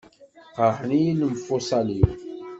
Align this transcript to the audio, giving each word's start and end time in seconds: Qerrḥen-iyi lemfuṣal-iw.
Qerrḥen-iyi 0.55 1.13
lemfuṣal-iw. 1.19 2.09